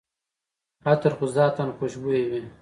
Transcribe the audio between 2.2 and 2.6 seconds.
وي.